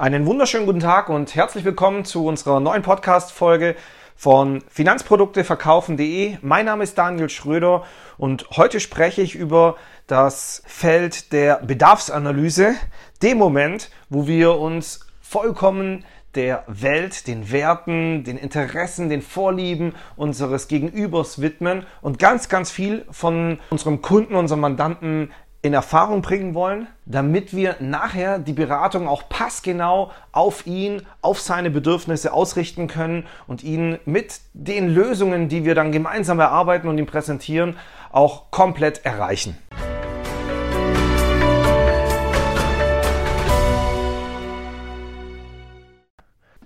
Einen 0.00 0.24
wunderschönen 0.24 0.64
guten 0.64 0.80
Tag 0.80 1.10
und 1.10 1.34
herzlich 1.34 1.66
willkommen 1.66 2.06
zu 2.06 2.24
unserer 2.24 2.58
neuen 2.58 2.80
Podcast-Folge 2.80 3.76
von 4.16 4.62
Finanzprodukteverkaufen.de. 4.70 6.38
Mein 6.40 6.64
Name 6.64 6.84
ist 6.84 6.96
Daniel 6.96 7.28
Schröder 7.28 7.84
und 8.16 8.48
heute 8.56 8.80
spreche 8.80 9.20
ich 9.20 9.34
über 9.34 9.76
das 10.06 10.62
Feld 10.64 11.34
der 11.34 11.56
Bedarfsanalyse, 11.56 12.76
dem 13.20 13.36
Moment, 13.36 13.90
wo 14.08 14.26
wir 14.26 14.54
uns 14.54 15.00
vollkommen 15.20 16.06
der 16.34 16.64
Welt, 16.66 17.26
den 17.26 17.52
Werten, 17.52 18.24
den 18.24 18.38
Interessen, 18.38 19.10
den 19.10 19.20
Vorlieben 19.20 19.94
unseres 20.16 20.66
Gegenübers 20.68 21.42
widmen 21.42 21.84
und 22.00 22.18
ganz, 22.18 22.48
ganz 22.48 22.70
viel 22.70 23.04
von 23.10 23.58
unserem 23.68 24.00
Kunden, 24.00 24.34
unserem 24.34 24.62
Mandanten 24.62 25.30
in 25.62 25.74
Erfahrung 25.74 26.22
bringen 26.22 26.54
wollen, 26.54 26.86
damit 27.04 27.54
wir 27.54 27.76
nachher 27.80 28.38
die 28.38 28.54
Beratung 28.54 29.06
auch 29.06 29.28
passgenau 29.28 30.10
auf 30.32 30.66
ihn, 30.66 31.02
auf 31.20 31.40
seine 31.40 31.70
Bedürfnisse 31.70 32.32
ausrichten 32.32 32.86
können 32.86 33.26
und 33.46 33.62
ihn 33.62 33.98
mit 34.06 34.40
den 34.54 34.88
Lösungen, 34.88 35.48
die 35.48 35.66
wir 35.66 35.74
dann 35.74 35.92
gemeinsam 35.92 36.40
erarbeiten 36.40 36.88
und 36.88 36.96
ihm 36.96 37.04
präsentieren, 37.04 37.76
auch 38.10 38.50
komplett 38.50 39.04
erreichen. 39.04 39.58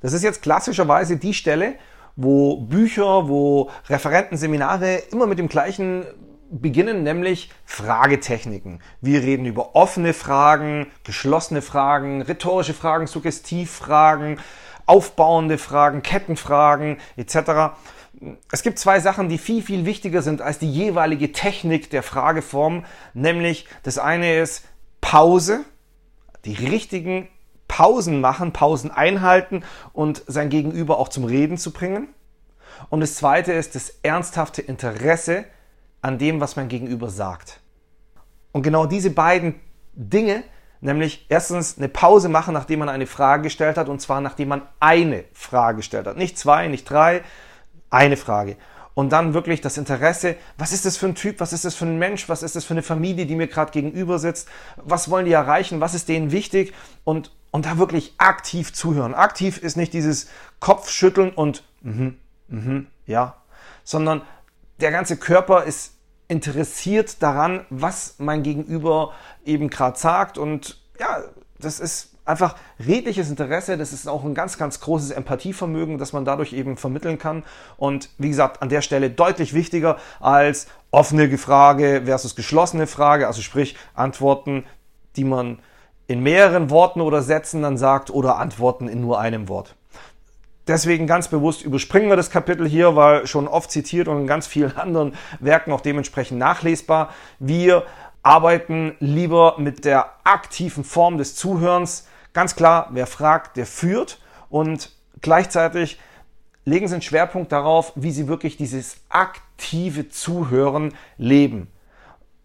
Das 0.01 0.13
ist 0.13 0.23
jetzt 0.23 0.43
klassischerweise 0.43 1.17
die 1.17 1.35
Stelle, 1.35 1.75
wo 2.15 2.59
Bücher, 2.59 3.29
wo 3.29 3.71
Referenten, 3.89 4.37
Seminare 4.37 5.03
immer 5.11 5.27
mit 5.27 5.41
dem 5.41 5.49
gleichen 5.49 6.05
beginnen 6.61 7.03
nämlich 7.03 7.51
Fragetechniken. 7.65 8.81
Wir 9.01 9.23
reden 9.23 9.47
über 9.47 9.75
offene 9.75 10.15
Fragen, 10.15 10.87
geschlossene 11.03 11.63
Fragen, 11.63 12.23
rhetorische 12.23 12.75
Fragen, 12.75 13.07
Suggestivfragen, 13.07 14.39
aufbauende 14.87 15.59
Fragen, 15.59 16.03
Kettenfragen 16.03 16.99
etc. 17.17 17.75
Es 18.53 18.63
gibt 18.63 18.79
zwei 18.79 19.01
Sachen, 19.01 19.29
die 19.29 19.39
viel, 19.39 19.63
viel 19.63 19.85
wichtiger 19.85 20.23
sind 20.23 20.41
als 20.41 20.59
die 20.59 20.71
jeweilige 20.71 21.33
Technik 21.33 21.91
der 21.91 22.03
Frageform. 22.03 22.85
Nämlich 23.13 23.67
das 23.83 23.99
eine 23.99 24.39
ist 24.39 24.65
Pause, 25.01 25.65
die 26.45 26.55
richtigen 26.55 27.29
Pausen 27.67 28.21
machen, 28.21 28.53
Pausen 28.53 28.91
einhalten 28.91 29.65
und 29.93 30.23
sein 30.29 30.51
Gegenüber 30.51 30.99
auch 30.99 31.09
zum 31.09 31.25
Reden 31.25 31.59
zu 31.59 31.73
bringen. 31.73 32.09
Und 32.91 33.01
das 33.01 33.17
zweite 33.17 33.53
ist 33.53 33.75
das 33.75 33.99
ernsthafte 34.03 34.63
Interesse 34.63 35.47
an 36.05 36.19
dem, 36.19 36.39
was 36.39 36.57
mein 36.57 36.69
Gegenüber 36.69 37.09
sagt. 37.09 37.61
Und 38.53 38.63
genau 38.63 38.85
diese 38.85 39.09
beiden 39.09 39.55
Dinge, 39.95 40.45
nämlich 40.83 41.25
erstens 41.31 41.79
eine 41.79 41.89
Pause 41.89 42.29
machen, 42.29 42.53
nachdem 42.53 42.81
man 42.81 42.91
eine 42.91 43.07
Frage 43.07 43.45
gestellt 43.45 43.79
hat, 43.79 43.89
und 43.89 44.03
zwar 44.03 44.21
nachdem 44.21 44.49
man 44.49 44.63
eine 44.81 45.25
Frage 45.33 45.79
gestellt 45.79 46.07
hat. 46.07 46.19
Nicht 46.19 46.39
zwei, 46.39 46.69
nicht 46.69 46.85
drei, 46.85 47.23
eine 47.89 48.19
Frage. 48.19 48.59
Und 48.93 49.13
dann 49.13 49.33
wirklich 49.33 49.63
das 49.63 49.79
Interesse, 49.79 50.37
was 50.59 50.73
ist 50.73 50.85
das 50.85 50.99
für 50.99 51.07
ein 51.07 51.15
Typ, 51.15 51.41
was 51.41 51.55
ist 51.55 51.65
das 51.65 51.75
für 51.75 51.87
ein 51.87 51.99
Mensch, 51.99 52.29
was 52.29 52.43
ist 52.43 52.55
das 52.55 52.67
für 52.67 52.75
eine 52.75 52.83
Familie, 52.83 53.25
die 53.25 53.35
mir 53.35 53.49
gerade 53.49 53.73
gegenüber 53.73 54.19
sitzt, 54.19 54.47
was 54.77 55.09
wollen 55.09 55.25
die 55.25 55.33
erreichen, 55.33 55.81
was 55.81 55.95
ist 55.95 56.11
denen 56.11 56.33
wichtig 56.33 56.75
und, 57.05 57.35
und 57.51 57.65
da 57.65 57.79
wirklich 57.79 58.13
aktiv 58.19 58.75
zuhören. 58.75 59.15
Aktiv 59.15 59.57
ist 59.57 59.79
nicht 59.79 59.95
dieses 59.95 60.29
Kopfschütteln 60.61 61.31
und 61.31 61.65
mhm, 61.81 62.19
mhm, 62.49 62.89
ja, 63.07 63.37
sondern 63.85 64.21
der 64.81 64.91
ganze 64.91 65.17
Körper 65.17 65.65
ist 65.65 65.94
interessiert 66.29 67.23
daran, 67.23 67.67
was 67.71 68.17
mein 68.19 68.43
Gegenüber 68.43 69.13
eben 69.45 69.69
gerade 69.69 69.99
sagt. 69.99 70.39
Und 70.39 70.79
ja, 70.99 71.23
das 71.59 71.81
ist 71.81 72.15
einfach 72.25 72.57
redliches 72.85 73.29
Interesse. 73.31 73.77
Das 73.77 73.93
ist 73.93 74.09
auch 74.09 74.25
ein 74.25 74.35
ganz, 74.35 74.59
ganz 74.59 74.81
großes 74.81 75.11
Empathievermögen, 75.11 75.99
das 75.99 76.13
man 76.13 76.25
dadurch 76.25 76.53
eben 76.53 76.77
vermitteln 76.77 77.19
kann. 77.19 77.45
Und 77.77 78.09
wie 78.19 78.29
gesagt, 78.29 78.63
an 78.63 78.69
der 78.69 78.81
Stelle 78.81 79.11
deutlich 79.11 79.55
wichtiger 79.55 79.99
als 80.21 80.67
offene 80.91 81.37
Frage 81.39 82.03
versus 82.05 82.37
geschlossene 82.37 82.87
Frage. 82.87 83.27
Also 83.27 83.43
sprich 83.43 83.77
Antworten, 83.95 84.65
die 85.17 85.25
man 85.25 85.59
in 86.07 86.23
mehreren 86.23 86.71
Worten 86.71 87.01
oder 87.01 87.23
Sätzen 87.23 87.63
dann 87.63 87.79
sagt 87.79 88.11
oder 88.11 88.37
Antworten 88.37 88.89
in 88.89 89.01
nur 89.01 89.19
einem 89.19 89.49
Wort. 89.49 89.75
Deswegen 90.67 91.07
ganz 91.07 91.29
bewusst 91.29 91.63
überspringen 91.63 92.09
wir 92.09 92.17
das 92.17 92.31
Kapitel 92.31 92.67
hier, 92.67 92.97
weil 92.97 93.27
schon 93.27 93.49
oft 93.49 93.71
zitiert 93.71 94.09
und 94.09 94.23
in 94.23 94.27
ganz 94.27 94.47
vielen 94.47 94.77
anderen 94.77 95.15
Werken 95.41 95.73
auch 95.73 95.83
dementsprechend 95.83 96.39
nachlesbar. 96.39 97.11
Wir 97.39 97.85
arbeiten 98.23 98.97
lieber 99.01 99.57
mit 99.59 99.85
der 99.85 100.11
aktiven 100.25 100.83
Form 100.83 101.19
des 101.19 101.37
Zuhörens. 101.37 102.09
Ganz 102.33 102.57
klar, 102.57 102.89
wer 102.93 103.07
fragt, 103.07 103.57
der 103.57 103.67
führt 103.67 104.21
und 104.49 104.91
gleichzeitig 105.21 106.01
legen 106.65 106.89
Sie 106.89 106.95
einen 106.95 107.03
Schwerpunkt 107.03 107.53
darauf, 107.53 107.93
wie 107.95 108.11
Sie 108.11 108.27
wirklich 108.27 108.57
dieses 108.57 108.97
aktive 109.11 110.09
Zuhören 110.09 110.95
leben. 111.19 111.69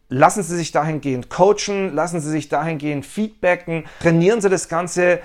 Lassen 0.10 0.44
Sie 0.44 0.58
sich 0.58 0.72
dahingehend 0.74 1.30
coachen, 1.30 1.94
lassen 1.94 2.20
Sie 2.20 2.30
sich 2.30 2.50
dahingehend 2.50 3.06
feedbacken, 3.06 3.86
trainieren 4.02 4.42
Sie 4.42 4.50
das 4.50 4.68
Ganze 4.68 5.20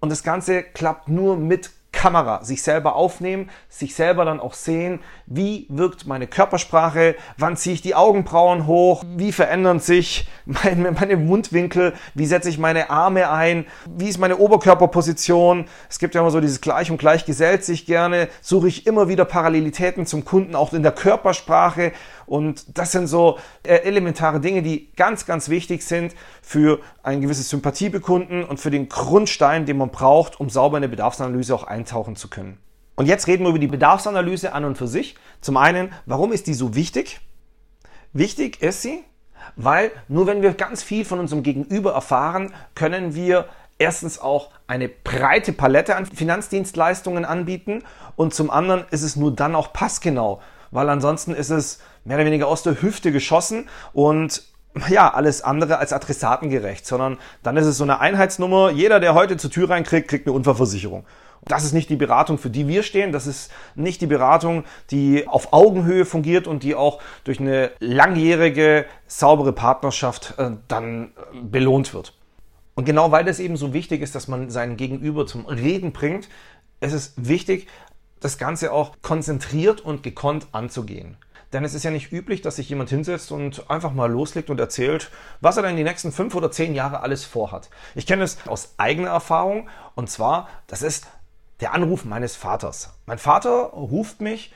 und 0.00 0.10
das 0.10 0.22
Ganze 0.22 0.62
klappt 0.62 1.08
nur 1.08 1.38
mit 1.38 1.70
Kamera, 2.04 2.44
sich 2.44 2.62
selber 2.62 2.96
aufnehmen, 2.96 3.48
sich 3.70 3.94
selber 3.94 4.26
dann 4.26 4.38
auch 4.38 4.52
sehen, 4.52 5.00
wie 5.24 5.66
wirkt 5.70 6.06
meine 6.06 6.26
Körpersprache, 6.26 7.16
wann 7.38 7.56
ziehe 7.56 7.72
ich 7.72 7.80
die 7.80 7.94
Augenbrauen 7.94 8.66
hoch, 8.66 9.02
wie 9.16 9.32
verändern 9.32 9.80
sich 9.80 10.28
meine, 10.44 10.92
meine 10.92 11.16
Mundwinkel, 11.16 11.94
wie 12.12 12.26
setze 12.26 12.50
ich 12.50 12.58
meine 12.58 12.90
Arme 12.90 13.30
ein, 13.30 13.64
wie 13.86 14.10
ist 14.10 14.18
meine 14.18 14.36
Oberkörperposition. 14.36 15.64
Es 15.88 15.98
gibt 15.98 16.14
ja 16.14 16.20
immer 16.20 16.30
so 16.30 16.42
dieses 16.42 16.60
Gleich 16.60 16.90
und 16.90 16.98
Gleich 16.98 17.24
gesellt 17.24 17.64
sich 17.64 17.86
gerne, 17.86 18.28
suche 18.42 18.68
ich 18.68 18.86
immer 18.86 19.08
wieder 19.08 19.24
Parallelitäten 19.24 20.04
zum 20.04 20.26
Kunden, 20.26 20.56
auch 20.56 20.74
in 20.74 20.82
der 20.82 20.92
Körpersprache. 20.92 21.92
Und 22.26 22.78
das 22.78 22.92
sind 22.92 23.06
so 23.06 23.38
äh, 23.62 23.76
elementare 23.76 24.40
Dinge, 24.40 24.62
die 24.62 24.92
ganz, 24.92 25.26
ganz 25.26 25.48
wichtig 25.48 25.84
sind 25.84 26.14
für 26.42 26.80
ein 27.02 27.20
gewisses 27.20 27.48
Sympathiebekunden 27.50 28.44
und 28.44 28.58
für 28.60 28.70
den 28.70 28.88
Grundstein, 28.88 29.66
den 29.66 29.78
man 29.78 29.90
braucht, 29.90 30.40
um 30.40 30.50
sauber 30.50 30.78
in 30.78 30.84
eine 30.84 30.90
Bedarfsanalyse 30.90 31.54
auch 31.54 31.64
eintauchen 31.64 32.16
zu 32.16 32.28
können. 32.28 32.58
Und 32.96 33.06
jetzt 33.06 33.26
reden 33.26 33.44
wir 33.44 33.50
über 33.50 33.58
die 33.58 33.66
Bedarfsanalyse 33.66 34.52
an 34.52 34.64
und 34.64 34.78
für 34.78 34.86
sich. 34.86 35.16
Zum 35.40 35.56
einen, 35.56 35.92
warum 36.06 36.32
ist 36.32 36.46
die 36.46 36.54
so 36.54 36.74
wichtig? 36.74 37.20
Wichtig 38.12 38.62
ist 38.62 38.82
sie, 38.82 39.02
weil 39.56 39.90
nur 40.08 40.26
wenn 40.26 40.42
wir 40.42 40.54
ganz 40.54 40.82
viel 40.82 41.04
von 41.04 41.18
unserem 41.18 41.42
Gegenüber 41.42 41.92
erfahren, 41.92 42.54
können 42.74 43.14
wir 43.14 43.48
erstens 43.78 44.20
auch 44.20 44.50
eine 44.66 44.88
breite 44.88 45.52
Palette 45.52 45.96
an 45.96 46.06
Finanzdienstleistungen 46.06 47.24
anbieten 47.24 47.82
und 48.16 48.34
zum 48.34 48.50
anderen 48.50 48.84
ist 48.90 49.02
es 49.02 49.16
nur 49.16 49.34
dann 49.34 49.54
auch 49.54 49.72
passgenau, 49.72 50.40
weil 50.70 50.88
ansonsten 50.88 51.34
ist 51.34 51.50
es 51.50 51.80
mehr 52.04 52.16
oder 52.16 52.26
weniger 52.26 52.48
aus 52.48 52.62
der 52.62 52.80
Hüfte 52.80 53.12
geschossen 53.12 53.68
und 53.92 54.42
ja, 54.88 55.12
alles 55.12 55.42
andere 55.42 55.78
als 55.78 55.92
adressatengerecht, 55.92 56.84
sondern 56.84 57.18
dann 57.42 57.56
ist 57.56 57.66
es 57.66 57.78
so 57.78 57.84
eine 57.84 58.00
Einheitsnummer. 58.00 58.70
Jeder, 58.70 58.98
der 58.98 59.14
heute 59.14 59.36
zur 59.36 59.50
Tür 59.50 59.70
reinkriegt, 59.70 60.08
kriegt 60.08 60.26
eine 60.26 60.34
Unfallversicherung. 60.34 61.04
Das 61.44 61.64
ist 61.64 61.74
nicht 61.74 61.90
die 61.90 61.96
Beratung, 61.96 62.38
für 62.38 62.50
die 62.50 62.66
wir 62.68 62.82
stehen. 62.82 63.12
Das 63.12 63.26
ist 63.26 63.52
nicht 63.74 64.00
die 64.00 64.06
Beratung, 64.06 64.64
die 64.90 65.28
auf 65.28 65.52
Augenhöhe 65.52 66.04
fungiert 66.04 66.46
und 66.46 66.62
die 66.62 66.74
auch 66.74 67.00
durch 67.24 67.38
eine 67.38 67.70
langjährige, 67.80 68.86
saubere 69.06 69.52
Partnerschaft 69.52 70.34
äh, 70.38 70.52
dann 70.68 71.12
äh, 71.32 71.40
belohnt 71.42 71.92
wird. 71.92 72.14
Und 72.74 72.86
genau 72.86 73.12
weil 73.12 73.24
das 73.24 73.38
eben 73.38 73.56
so 73.56 73.72
wichtig 73.72 74.02
ist, 74.02 74.14
dass 74.14 74.26
man 74.26 74.50
seinen 74.50 74.76
Gegenüber 74.76 75.26
zum 75.26 75.46
Reden 75.46 75.92
bringt, 75.92 76.28
ist 76.80 76.92
es 76.92 77.12
wichtig, 77.16 77.68
das 78.20 78.38
Ganze 78.38 78.72
auch 78.72 78.96
konzentriert 79.02 79.82
und 79.82 80.02
gekonnt 80.02 80.48
anzugehen. 80.52 81.16
Denn 81.54 81.64
es 81.64 81.72
ist 81.72 81.84
ja 81.84 81.92
nicht 81.92 82.10
üblich, 82.12 82.42
dass 82.42 82.56
sich 82.56 82.68
jemand 82.68 82.90
hinsetzt 82.90 83.30
und 83.30 83.70
einfach 83.70 83.92
mal 83.92 84.10
loslegt 84.10 84.50
und 84.50 84.58
erzählt, 84.58 85.12
was 85.40 85.56
er 85.56 85.62
dann 85.62 85.76
die 85.76 85.84
nächsten 85.84 86.10
fünf 86.10 86.34
oder 86.34 86.50
zehn 86.50 86.74
Jahre 86.74 87.00
alles 87.00 87.24
vorhat. 87.24 87.70
Ich 87.94 88.06
kenne 88.06 88.24
es 88.24 88.46
aus 88.48 88.74
eigener 88.76 89.10
Erfahrung 89.10 89.68
und 89.94 90.10
zwar, 90.10 90.48
das 90.66 90.82
ist 90.82 91.06
der 91.60 91.72
Anruf 91.72 92.04
meines 92.04 92.34
Vaters. 92.34 92.98
Mein 93.06 93.18
Vater 93.18 93.66
ruft 93.72 94.20
mich 94.20 94.52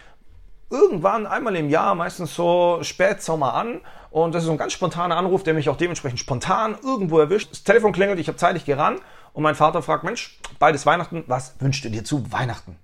irgendwann 0.71 1.29
einmal 1.29 1.55
im 1.55 1.71
Jahr, 1.71 1.95
meistens 1.95 2.35
so 2.35 2.81
Spätsommer 2.83 3.55
an. 3.55 3.81
Und 4.11 4.35
das 4.35 4.43
ist 4.43 4.47
so 4.47 4.53
ein 4.53 4.59
ganz 4.59 4.73
spontaner 4.73 5.17
Anruf, 5.17 5.44
der 5.44 5.55
mich 5.55 5.69
auch 5.69 5.77
dementsprechend 5.77 6.19
spontan 6.19 6.77
irgendwo 6.83 7.21
erwischt. 7.21 7.53
Das 7.53 7.62
Telefon 7.62 7.93
klingelt, 7.93 8.19
ich 8.19 8.27
habe 8.27 8.39
zeitig 8.39 8.65
gerannt 8.65 9.01
und 9.35 9.44
mein 9.44 9.55
Vater 9.55 9.83
fragt, 9.83 10.03
Mensch, 10.03 10.41
beides 10.59 10.85
Weihnachten, 10.85 11.23
was 11.29 11.55
wünschst 11.61 11.85
du 11.85 11.91
dir 11.91 12.03
zu 12.03 12.33
Weihnachten? 12.33 12.77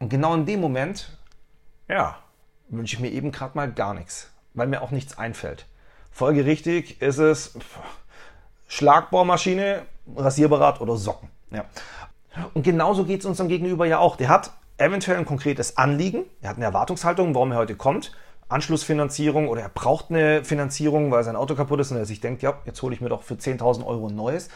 Und 0.00 0.10
genau 0.10 0.34
in 0.34 0.44
dem 0.44 0.60
Moment, 0.60 1.18
ja, 1.88 2.18
wünsche 2.68 2.96
ich 2.96 3.00
mir 3.00 3.10
eben 3.10 3.32
gerade 3.32 3.56
mal 3.56 3.70
gar 3.72 3.94
nichts, 3.94 4.30
weil 4.54 4.66
mir 4.66 4.82
auch 4.82 4.90
nichts 4.90 5.18
einfällt. 5.18 5.66
Folgerichtig 6.10 7.00
ist 7.00 7.18
es 7.18 7.56
Schlagbohrmaschine, 8.68 9.82
Rasierberat 10.16 10.80
oder 10.80 10.96
Socken. 10.96 11.28
Ja. 11.50 11.64
Und 12.54 12.62
genauso 12.62 13.04
geht 13.04 13.20
es 13.20 13.26
unserem 13.26 13.48
Gegenüber 13.48 13.86
ja 13.86 13.98
auch. 13.98 14.16
Der 14.16 14.28
hat 14.28 14.52
eventuell 14.76 15.18
ein 15.18 15.24
konkretes 15.24 15.76
Anliegen, 15.76 16.24
er 16.40 16.50
hat 16.50 16.56
eine 16.56 16.66
Erwartungshaltung, 16.66 17.34
warum 17.34 17.52
er 17.52 17.58
heute 17.58 17.76
kommt, 17.76 18.12
Anschlussfinanzierung 18.48 19.48
oder 19.48 19.62
er 19.62 19.68
braucht 19.68 20.10
eine 20.10 20.44
Finanzierung, 20.44 21.10
weil 21.10 21.24
sein 21.24 21.36
Auto 21.36 21.54
kaputt 21.54 21.80
ist 21.80 21.90
und 21.90 21.98
er 21.98 22.06
sich 22.06 22.20
denkt, 22.20 22.42
ja, 22.42 22.58
jetzt 22.64 22.80
hole 22.82 22.94
ich 22.94 23.00
mir 23.00 23.08
doch 23.08 23.22
für 23.22 23.34
10.000 23.34 23.84
Euro 23.84 24.08
ein 24.08 24.14
neues. 24.14 24.48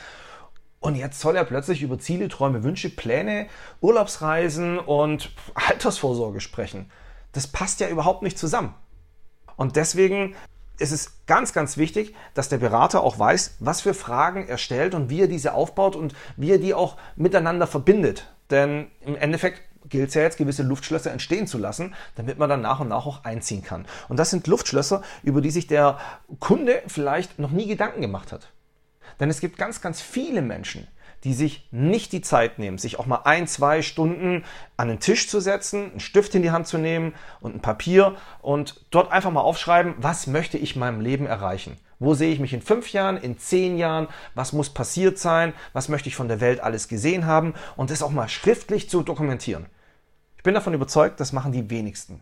Und 0.81 0.97
jetzt 0.97 1.21
soll 1.21 1.37
er 1.37 1.45
plötzlich 1.45 1.83
über 1.83 1.99
Ziele, 1.99 2.29
Träume, 2.29 2.65
Wünsche, 2.65 2.91
Pläne, 2.91 3.47
Urlaubsreisen 3.81 4.79
und 4.79 5.31
Altersvorsorge 5.55 6.41
sprechen. 6.41 6.91
Das 7.33 7.47
passt 7.47 7.81
ja 7.81 7.89
überhaupt 7.89 8.23
nicht 8.23 8.39
zusammen. 8.39 8.75
Und 9.57 9.77
deswegen 9.77 10.35
ist 10.79 10.93
es 10.93 11.25
ganz, 11.27 11.53
ganz 11.53 11.77
wichtig, 11.77 12.15
dass 12.35 12.49
der 12.49 12.59
Berater 12.59 13.03
auch 13.03 13.19
weiß, 13.19 13.57
was 13.61 13.81
für 13.81 13.95
Fragen 13.95 14.49
er 14.49 14.59
stellt 14.59 14.95
und 14.95 15.11
wie 15.11 15.21
er 15.21 15.29
diese 15.29 15.55
aufbaut 15.55 15.97
und 15.97 16.15
wie 16.37 16.51
er 16.51 16.59
die 16.59 16.75
auch 16.75 16.97
miteinander 17.17 17.67
verbindet. 17.67 18.33
Denn 18.51 18.91
im 19.01 19.17
Endeffekt 19.17 19.63
gilt 19.89 20.09
es 20.09 20.15
ja 20.15 20.23
jetzt, 20.23 20.39
gewisse 20.39 20.63
Luftschlösser 20.63 21.13
entstehen 21.13 21.47
zu 21.47 21.59
lassen, 21.59 21.95
damit 22.17 22.39
man 22.39 22.49
dann 22.49 22.61
nach 22.61 22.81
und 22.81 22.89
nach 22.89 23.07
auch 23.07 23.25
einziehen 23.25 23.63
kann. 23.63 23.87
Und 24.09 24.19
das 24.19 24.31
sind 24.31 24.47
Luftschlösser, 24.47 25.03
über 25.23 25.41
die 25.41 25.51
sich 25.51 25.67
der 25.67 25.99
Kunde 26.41 26.83
vielleicht 26.87 27.39
noch 27.39 27.51
nie 27.51 27.67
Gedanken 27.67 28.01
gemacht 28.01 28.33
hat. 28.33 28.51
Denn 29.21 29.31
es 29.31 29.41
gibt 29.41 29.59
ganz, 29.59 29.81
ganz 29.81 30.01
viele 30.01 30.43
Menschen, 30.43 30.89
die 31.25 31.35
sich 31.35 31.69
nicht 31.71 32.13
die 32.13 32.21
Zeit 32.21 32.59
nehmen, 32.59 32.79
sich 32.79 32.99
auch 32.99 33.07
mal 33.07 33.23
ein, 33.25 33.47
zwei 33.47 33.83
Stunden 33.83 34.45
an 34.77 34.89
den 34.89 35.01
Tisch 35.01 35.29
zu 35.29 35.41
setzen, 35.41 35.91
einen 35.91 36.01
Stift 36.01 36.35
in 36.35 36.43
die 36.43 36.51
Hand 36.51 36.67
zu 36.67 36.79
nehmen 36.79 37.15
und 37.41 37.55
ein 37.55 37.61
Papier 37.61 38.17
und 38.41 38.85
dort 38.91 39.13
einfach 39.13 39.31
mal 39.31 39.41
aufschreiben, 39.41 39.95
was 39.99 40.27
möchte 40.27 40.59
ich 40.59 40.75
in 40.75 40.81
meinem 40.81 41.01
Leben 41.01 41.27
erreichen? 41.27 41.77
Wo 41.99 42.15
sehe 42.15 42.33
ich 42.33 42.41
mich 42.41 42.53
in 42.53 42.63
fünf 42.63 42.93
Jahren, 42.93 43.17
in 43.17 43.39
zehn 43.39 43.79
Jahren? 43.79 44.09
Was 44.35 44.53
muss 44.53 44.71
passiert 44.71 45.19
sein? 45.19 45.53
Was 45.73 45.89
möchte 45.89 46.09
ich 46.09 46.17
von 46.17 46.27
der 46.27 46.41
Welt 46.41 46.59
alles 46.59 46.89
gesehen 46.89 47.27
haben? 47.27 47.55
Und 47.77 47.91
das 47.91 48.03
auch 48.03 48.11
mal 48.11 48.29
schriftlich 48.29 48.91
zu 48.91 49.05
dokumentieren. 49.05 49.67
Ich 50.37 50.43
bin 50.43 50.55
davon 50.55 50.75
überzeugt, 50.75 51.21
das 51.21 51.33
machen 51.33 51.53
die 51.53 51.71
wenigsten. 51.71 52.21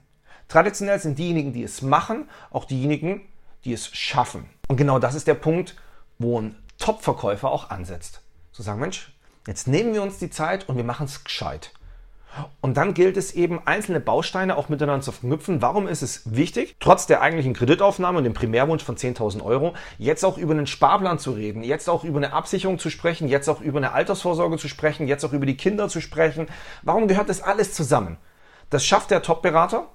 Traditionell 0.49 0.99
sind 0.99 1.19
diejenigen, 1.19 1.55
die 1.55 1.63
es 1.63 1.81
machen, 1.81 2.29
auch 2.51 2.67
diejenigen, 2.67 3.23
die 3.65 3.73
es 3.73 3.87
schaffen. 3.87 4.45
Und 4.69 4.77
genau 4.77 4.99
das 4.99 5.15
ist 5.15 5.27
der 5.27 5.35
Punkt, 5.35 5.77
wo 6.19 6.39
ein 6.39 6.57
Top-Verkäufer 6.79 7.51
auch 7.51 7.71
ansetzt. 7.71 8.20
Zu 8.53 8.63
sagen, 8.63 8.81
Mensch, 8.81 9.13
jetzt 9.47 9.69
nehmen 9.69 9.95
wir 9.95 10.03
uns 10.03 10.19
die 10.19 10.31
Zeit 10.31 10.69
und 10.69 10.77
wir 10.77 10.85
machen 10.85 11.07
es 11.07 11.25
gescheit. 11.25 11.73
Und 12.61 12.77
dann 12.77 12.95
gilt 12.95 13.17
es 13.17 13.33
eben, 13.33 13.67
einzelne 13.67 14.01
Bausteine 14.01 14.57
auch 14.57 14.69
miteinander 14.69 15.03
zu 15.03 15.13
verknüpfen. 15.13 15.63
Warum 15.63 15.89
ist 15.89 16.03
es 16.03 16.23
wichtig, 16.35 16.77
trotz 16.79 17.07
der 17.07 17.23
eigentlichen 17.23 17.55
Kreditaufnahme 17.55 18.19
und 18.19 18.25
dem 18.25 18.35
Primärwunsch 18.35 18.85
von 18.85 18.97
10.000 18.97 19.43
Euro, 19.43 19.75
jetzt 19.99 20.25
auch 20.25 20.39
über 20.39 20.53
einen 20.53 20.67
Sparplan 20.67 21.19
zu 21.19 21.33
reden, 21.33 21.63
jetzt 21.63 21.89
auch 21.89 22.05
über 22.05 22.19
eine 22.19 22.33
Absicherung 22.33 22.79
zu 22.79 22.91
sprechen, 22.91 23.29
jetzt 23.29 23.49
auch 23.49 23.61
über 23.61 23.79
eine 23.79 23.93
Altersvorsorge 23.93 24.59
zu 24.59 24.69
sprechen, 24.69 25.09
jetzt 25.09 25.25
auch 25.25 25.33
über 25.33 25.47
die 25.47 25.57
Kinder 25.57 25.89
zu 25.89 26.01
sprechen? 26.01 26.47
Warum 26.83 27.09
gehört 27.09 27.29
das 27.29 27.43
alles 27.43 27.75
zusammen? 27.75 28.17
Das 28.71 28.85
schafft 28.85 29.11
der 29.11 29.23
Top-Berater 29.23 29.89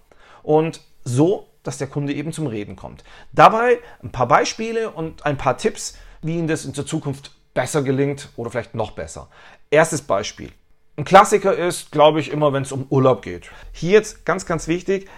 und 0.43 0.81
so, 1.03 1.47
dass 1.63 1.77
der 1.77 1.87
Kunde 1.87 2.13
eben 2.13 2.33
zum 2.33 2.47
Reden 2.47 2.75
kommt. 2.75 3.03
Dabei 3.31 3.79
ein 4.03 4.11
paar 4.11 4.27
Beispiele 4.27 4.91
und 4.91 5.25
ein 5.25 5.37
paar 5.37 5.57
Tipps, 5.57 5.97
wie 6.21 6.37
Ihnen 6.37 6.47
das 6.47 6.65
in 6.65 6.73
der 6.73 6.85
Zukunft 6.85 7.31
besser 7.55 7.81
gelingt 7.81 8.29
oder 8.35 8.51
vielleicht 8.51 8.75
noch 8.75 8.91
besser. 8.91 9.29
Erstes 9.71 10.03
Beispiel. 10.03 10.51
Ein 10.97 11.05
Klassiker 11.05 11.57
ist, 11.57 11.91
glaube 11.91 12.19
ich, 12.19 12.31
immer, 12.31 12.53
wenn 12.53 12.61
es 12.61 12.71
um 12.71 12.85
Urlaub 12.89 13.23
geht. 13.23 13.49
Hier 13.71 13.93
jetzt 13.93 14.25
ganz, 14.25 14.45
ganz 14.45 14.67
wichtig, 14.67 15.09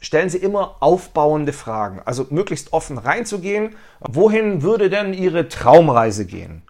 stellen 0.00 0.28
Sie 0.28 0.38
immer 0.38 0.76
aufbauende 0.80 1.54
Fragen. 1.54 2.02
Also 2.04 2.26
möglichst 2.28 2.74
offen 2.74 2.98
reinzugehen. 2.98 3.76
Wohin 4.00 4.62
würde 4.62 4.90
denn 4.90 5.14
Ihre 5.14 5.48
Traumreise 5.48 6.26
gehen? 6.26 6.62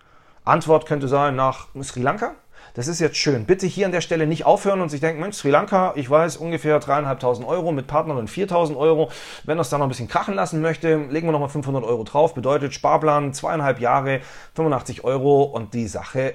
Antwort 0.44 0.86
könnte 0.86 1.08
sein 1.08 1.34
nach 1.34 1.68
Sri 1.82 2.00
Lanka. 2.00 2.36
Das 2.74 2.88
ist 2.88 2.98
jetzt 2.98 3.16
schön. 3.16 3.44
Bitte 3.44 3.68
hier 3.68 3.86
an 3.86 3.92
der 3.92 4.00
Stelle 4.00 4.26
nicht 4.26 4.46
aufhören 4.46 4.80
und 4.80 4.88
sich 4.88 5.00
denken, 5.00 5.20
Mensch, 5.20 5.36
Sri 5.36 5.48
Lanka, 5.50 5.92
ich 5.94 6.10
weiß, 6.10 6.36
ungefähr 6.38 6.80
dreieinhalbtausend 6.80 7.46
Euro, 7.46 7.70
mit 7.70 7.86
Partnerin 7.86 8.26
4.000 8.26 8.76
Euro. 8.76 9.12
Wenn 9.44 9.60
es 9.60 9.68
dann 9.68 9.78
noch 9.78 9.86
ein 9.86 9.90
bisschen 9.90 10.08
krachen 10.08 10.34
lassen 10.34 10.60
möchte, 10.60 10.96
legen 10.96 11.28
wir 11.28 11.32
nochmal 11.32 11.48
500 11.48 11.84
Euro 11.84 12.02
drauf. 12.02 12.34
Bedeutet 12.34 12.74
Sparplan, 12.74 13.32
zweieinhalb 13.32 13.78
Jahre, 13.78 14.22
85 14.56 15.04
Euro 15.04 15.44
und 15.44 15.72
die 15.72 15.86
Sache 15.86 16.34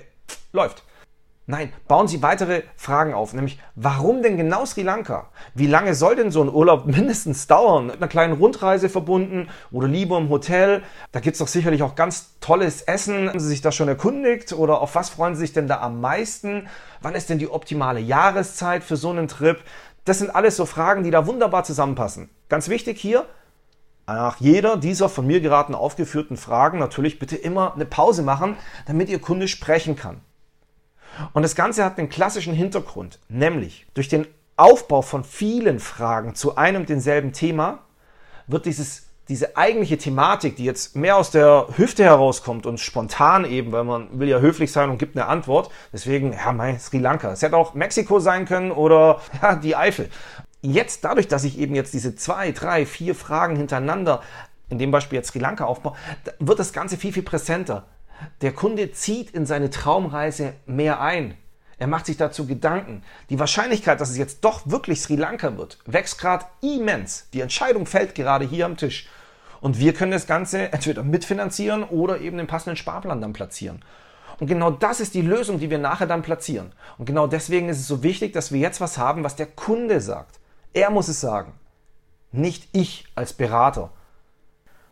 läuft. 0.53 0.83
Nein, 1.49 1.73
bauen 1.87 2.07
Sie 2.07 2.21
weitere 2.21 2.61
Fragen 2.75 3.15
auf, 3.15 3.33
nämlich 3.33 3.59
warum 3.73 4.21
denn 4.21 4.37
genau 4.37 4.67
Sri 4.67 4.83
Lanka? 4.83 5.29
Wie 5.55 5.65
lange 5.65 5.95
soll 5.95 6.15
denn 6.15 6.29
so 6.29 6.43
ein 6.43 6.53
Urlaub 6.53 6.85
mindestens 6.85 7.47
dauern? 7.47 7.87
Mit 7.87 7.95
einer 7.95 8.07
kleinen 8.07 8.33
Rundreise 8.33 8.87
verbunden 8.87 9.49
oder 9.71 9.87
lieber 9.87 10.19
im 10.19 10.29
Hotel? 10.29 10.83
Da 11.11 11.19
gibt 11.19 11.33
es 11.33 11.39
doch 11.39 11.47
sicherlich 11.47 11.81
auch 11.81 11.95
ganz 11.95 12.39
tolles 12.39 12.83
Essen. 12.83 13.29
Haben 13.29 13.39
Sie 13.39 13.47
sich 13.47 13.61
das 13.61 13.73
schon 13.73 13.87
erkundigt 13.87 14.53
oder 14.53 14.79
auf 14.79 14.93
was 14.93 15.09
freuen 15.09 15.33
Sie 15.33 15.41
sich 15.41 15.51
denn 15.51 15.67
da 15.67 15.79
am 15.79 15.99
meisten? 15.99 16.67
Wann 17.01 17.15
ist 17.15 17.31
denn 17.31 17.39
die 17.39 17.49
optimale 17.49 17.99
Jahreszeit 17.99 18.83
für 18.83 18.95
so 18.95 19.09
einen 19.09 19.27
Trip? 19.27 19.57
Das 20.05 20.19
sind 20.19 20.29
alles 20.29 20.55
so 20.55 20.67
Fragen, 20.67 21.03
die 21.03 21.09
da 21.09 21.25
wunderbar 21.25 21.63
zusammenpassen. 21.63 22.29
Ganz 22.49 22.69
wichtig 22.69 22.99
hier, 22.99 23.25
nach 24.05 24.39
jeder 24.39 24.77
dieser 24.77 25.09
von 25.09 25.25
mir 25.25 25.41
geraten 25.41 25.73
aufgeführten 25.73 26.37
Fragen 26.37 26.77
natürlich 26.77 27.17
bitte 27.17 27.37
immer 27.37 27.73
eine 27.73 27.87
Pause 27.87 28.21
machen, 28.21 28.55
damit 28.85 29.09
Ihr 29.09 29.19
Kunde 29.19 29.47
sprechen 29.47 29.95
kann. 29.95 30.21
Und 31.33 31.43
das 31.43 31.55
Ganze 31.55 31.83
hat 31.83 31.97
den 31.97 32.09
klassischen 32.09 32.53
Hintergrund, 32.53 33.19
nämlich 33.29 33.85
durch 33.93 34.07
den 34.07 34.27
Aufbau 34.59 35.01
von 35.01 35.23
vielen 35.23 35.79
Fragen 35.79 36.35
zu 36.35 36.57
einem 36.57 36.85
denselben 36.85 37.31
Thema 37.31 37.79
wird 38.47 38.65
dieses, 38.65 39.07
diese 39.29 39.55
eigentliche 39.55 39.97
Thematik, 39.97 40.57
die 40.57 40.65
jetzt 40.65 40.95
mehr 40.95 41.15
aus 41.15 41.31
der 41.31 41.67
Hüfte 41.77 42.03
herauskommt 42.03 42.65
und 42.65 42.79
spontan 42.79 43.45
eben, 43.45 43.71
weil 43.71 43.85
man 43.85 44.19
will 44.19 44.27
ja 44.27 44.39
höflich 44.39 44.71
sein 44.71 44.89
und 44.89 44.97
gibt 44.97 45.15
eine 45.15 45.27
Antwort, 45.27 45.69
deswegen, 45.93 46.33
ja, 46.33 46.51
mein 46.51 46.79
Sri 46.79 46.97
Lanka. 46.97 47.31
Es 47.31 47.41
hätte 47.41 47.55
auch 47.55 47.73
Mexiko 47.73 48.19
sein 48.19 48.45
können 48.45 48.71
oder 48.71 49.21
ja, 49.41 49.55
die 49.55 49.75
Eifel. 49.75 50.09
Jetzt 50.61 51.05
dadurch, 51.05 51.29
dass 51.29 51.45
ich 51.45 51.57
eben 51.57 51.73
jetzt 51.73 51.93
diese 51.93 52.15
zwei, 52.15 52.51
drei, 52.51 52.85
vier 52.85 53.15
Fragen 53.15 53.55
hintereinander, 53.55 54.21
in 54.67 54.77
dem 54.77 54.91
Beispiel 54.91 55.17
jetzt 55.17 55.29
Sri 55.29 55.39
Lanka 55.39 55.63
aufbaue, 55.63 55.93
wird 56.39 56.59
das 56.59 56.73
Ganze 56.73 56.97
viel, 56.97 57.13
viel 57.13 57.23
präsenter. 57.23 57.85
Der 58.41 58.53
Kunde 58.53 58.91
zieht 58.91 59.31
in 59.31 59.45
seine 59.45 59.69
Traumreise 59.69 60.53
mehr 60.65 61.01
ein. 61.01 61.35
Er 61.77 61.87
macht 61.87 62.05
sich 62.05 62.17
dazu 62.17 62.45
Gedanken. 62.45 63.03
Die 63.29 63.39
Wahrscheinlichkeit, 63.39 64.01
dass 64.01 64.09
es 64.09 64.17
jetzt 64.17 64.43
doch 64.43 64.61
wirklich 64.65 65.01
Sri 65.01 65.15
Lanka 65.15 65.57
wird, 65.57 65.77
wächst 65.85 66.19
gerade 66.19 66.45
immens. 66.61 67.29
Die 67.33 67.39
Entscheidung 67.39 67.85
fällt 67.85 68.15
gerade 68.15 68.45
hier 68.45 68.65
am 68.65 68.75
Tisch. 68.75 69.07
Und 69.61 69.79
wir 69.79 69.93
können 69.93 70.11
das 70.11 70.27
Ganze 70.27 70.71
entweder 70.73 71.03
mitfinanzieren 71.03 71.83
oder 71.83 72.19
eben 72.19 72.37
den 72.37 72.47
passenden 72.47 72.75
Sparplan 72.75 73.21
dann 73.21 73.33
platzieren. 73.33 73.81
Und 74.39 74.47
genau 74.47 74.71
das 74.71 74.99
ist 74.99 75.13
die 75.15 75.21
Lösung, 75.21 75.59
die 75.59 75.69
wir 75.69 75.79
nachher 75.79 76.07
dann 76.07 76.21
platzieren. 76.21 76.71
Und 76.97 77.05
genau 77.05 77.27
deswegen 77.27 77.69
ist 77.69 77.79
es 77.79 77.87
so 77.87 78.03
wichtig, 78.03 78.33
dass 78.33 78.51
wir 78.51 78.59
jetzt 78.59 78.79
was 78.79 78.97
haben, 78.97 79.23
was 79.23 79.35
der 79.35 79.47
Kunde 79.47 79.99
sagt. 80.01 80.39
Er 80.73 80.89
muss 80.91 81.07
es 81.07 81.19
sagen. 81.19 81.53
Nicht 82.31 82.69
ich 82.73 83.05
als 83.15 83.33
Berater. 83.33 83.91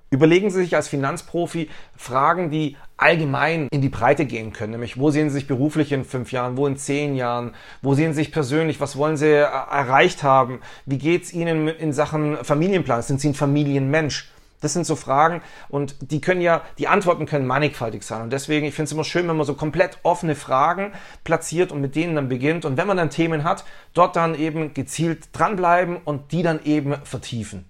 Überlegen 0.10 0.50
Sie 0.50 0.60
sich 0.60 0.76
als 0.76 0.88
Finanzprofi 0.88 1.70
Fragen, 1.96 2.50
die 2.50 2.78
allgemein 2.98 3.68
in 3.72 3.82
die 3.82 3.90
Breite 3.90 4.26
gehen 4.26 4.54
können, 4.54 4.72
nämlich 4.72 5.00
wo 5.00 5.12
sehen 5.12 5.30
Sie 5.30 5.36
sich 5.36 5.48
beruflich 5.48 5.92
in 5.92 6.04
fünf 6.04 6.32
Jahren, 6.32 6.58
wo 6.58 6.66
in 6.68 6.78
zehn 6.78 7.16
Jahren, 7.16 7.54
wo 7.82 7.94
sehen 7.94 8.14
Sie 8.14 8.24
sich 8.24 8.32
persönlich, 8.32 8.80
was 8.82 8.98
wollen 8.98 9.18
Sie 9.18 9.32
erreicht 9.32 10.24
haben, 10.24 10.60
wie 10.86 10.98
geht 10.98 11.24
es 11.24 11.34
Ihnen 11.34 11.68
in 11.68 11.94
Sachen 11.94 12.38
Familienplan, 12.44 13.04
sind 13.04 13.22
Sie 13.22 13.30
ein 13.30 13.36
Familienmensch? 13.36 14.32
Das 14.60 14.74
sind 14.74 14.88
so 14.88 14.96
Fragen 14.96 15.44
und 15.70 15.96
die 16.00 16.20
können 16.20 16.42
ja, 16.42 16.64
die 16.80 16.88
Antworten 16.88 17.28
können 17.28 17.46
mannigfaltig 17.46 18.02
sein. 18.02 18.24
Und 18.24 18.34
deswegen, 18.34 18.66
ich 18.66 18.74
finde 18.74 18.86
es 18.86 18.92
immer 18.92 19.04
schön, 19.04 19.28
wenn 19.28 19.38
man 19.38 19.46
so 19.46 19.54
komplett 19.54 20.00
offene 20.02 20.34
Fragen 20.34 20.94
platziert 21.24 21.72
und 21.72 21.80
mit 21.80 21.96
denen 21.96 22.16
dann 22.16 22.28
beginnt. 22.28 22.66
Und 22.66 22.76
wenn 22.76 22.88
man 22.88 22.98
dann 22.98 23.12
Themen 23.12 23.44
hat, 23.44 23.66
dort 23.94 24.16
dann 24.16 24.34
eben 24.34 24.74
gezielt 24.74 25.30
dranbleiben 25.32 25.98
und 25.98 26.32
die 26.32 26.42
dann 26.42 26.60
eben 26.64 26.96
vertiefen. 27.04 27.66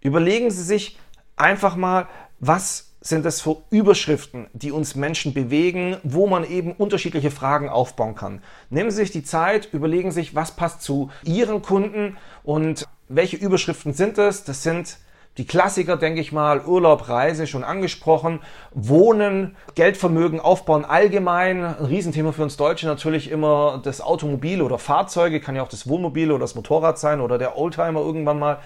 Überlegen 0.00 0.50
Sie 0.50 0.62
sich, 0.62 0.98
einfach 1.36 1.76
mal, 1.76 2.08
was 2.40 2.93
sind 3.04 3.26
das 3.26 3.42
für 3.42 3.58
Überschriften, 3.70 4.46
die 4.54 4.72
uns 4.72 4.94
Menschen 4.94 5.34
bewegen, 5.34 5.98
wo 6.04 6.26
man 6.26 6.42
eben 6.48 6.72
unterschiedliche 6.72 7.30
Fragen 7.30 7.68
aufbauen 7.68 8.14
kann. 8.14 8.42
Nehmen 8.70 8.90
Sie 8.90 8.96
sich 8.96 9.10
die 9.10 9.22
Zeit, 9.22 9.68
überlegen 9.72 10.10
sich, 10.10 10.34
was 10.34 10.56
passt 10.56 10.80
zu 10.80 11.10
Ihren 11.22 11.60
Kunden 11.60 12.16
und 12.44 12.88
welche 13.08 13.36
Überschriften 13.36 13.92
sind 13.92 14.16
das? 14.16 14.44
Das 14.44 14.62
sind 14.62 14.96
die 15.36 15.46
Klassiker, 15.46 15.98
denke 15.98 16.20
ich 16.20 16.32
mal, 16.32 16.64
Urlaub, 16.64 17.08
Reise 17.10 17.46
schon 17.46 17.62
angesprochen, 17.62 18.40
Wohnen, 18.72 19.54
Geldvermögen 19.74 20.40
aufbauen 20.40 20.86
allgemein. 20.86 21.62
Ein 21.62 21.84
Riesenthema 21.84 22.32
für 22.32 22.44
uns 22.44 22.56
Deutsche 22.56 22.86
natürlich 22.86 23.30
immer 23.30 23.82
das 23.84 24.00
Automobil 24.00 24.62
oder 24.62 24.78
Fahrzeuge, 24.78 25.40
kann 25.40 25.56
ja 25.56 25.62
auch 25.62 25.68
das 25.68 25.86
Wohnmobil 25.88 26.30
oder 26.30 26.40
das 26.40 26.54
Motorrad 26.54 26.98
sein 26.98 27.20
oder 27.20 27.36
der 27.36 27.58
Oldtimer 27.58 28.00
irgendwann 28.00 28.38
mal. 28.38 28.60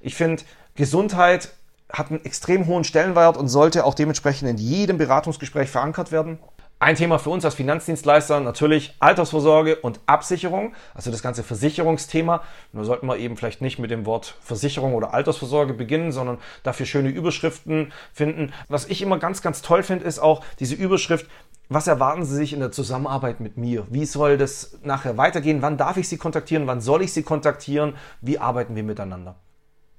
Ich 0.00 0.14
finde, 0.14 0.42
Gesundheit 0.74 1.50
hat 1.90 2.10
einen 2.10 2.24
extrem 2.24 2.66
hohen 2.66 2.84
Stellenwert 2.84 3.36
und 3.36 3.48
sollte 3.48 3.84
auch 3.84 3.94
dementsprechend 3.94 4.48
in 4.48 4.58
jedem 4.58 4.98
Beratungsgespräch 4.98 5.70
verankert 5.70 6.12
werden. 6.12 6.38
Ein 6.80 6.94
Thema 6.94 7.18
für 7.18 7.30
uns 7.30 7.44
als 7.44 7.56
Finanzdienstleister 7.56 8.38
natürlich 8.38 8.94
Altersvorsorge 9.00 9.76
und 9.76 9.98
Absicherung, 10.06 10.74
also 10.94 11.10
das 11.10 11.22
ganze 11.22 11.42
Versicherungsthema. 11.42 12.42
Nur 12.72 12.84
sollten 12.84 13.08
wir 13.08 13.16
eben 13.16 13.36
vielleicht 13.36 13.60
nicht 13.60 13.80
mit 13.80 13.90
dem 13.90 14.06
Wort 14.06 14.36
Versicherung 14.40 14.94
oder 14.94 15.12
Altersvorsorge 15.12 15.74
beginnen, 15.74 16.12
sondern 16.12 16.38
dafür 16.62 16.86
schöne 16.86 17.08
Überschriften 17.08 17.92
finden. 18.12 18.52
Was 18.68 18.86
ich 18.86 19.02
immer 19.02 19.18
ganz, 19.18 19.42
ganz 19.42 19.60
toll 19.60 19.82
finde, 19.82 20.04
ist 20.04 20.20
auch 20.20 20.44
diese 20.60 20.76
Überschrift, 20.76 21.26
was 21.68 21.88
erwarten 21.88 22.24
Sie 22.24 22.36
sich 22.36 22.52
in 22.52 22.60
der 22.60 22.70
Zusammenarbeit 22.70 23.40
mit 23.40 23.56
mir? 23.56 23.84
Wie 23.90 24.06
soll 24.06 24.38
das 24.38 24.78
nachher 24.84 25.16
weitergehen? 25.16 25.62
Wann 25.62 25.78
darf 25.78 25.96
ich 25.96 26.08
Sie 26.08 26.16
kontaktieren? 26.16 26.68
Wann 26.68 26.80
soll 26.80 27.02
ich 27.02 27.12
Sie 27.12 27.24
kontaktieren? 27.24 27.94
Wie 28.20 28.38
arbeiten 28.38 28.76
wir 28.76 28.84
miteinander? 28.84 29.34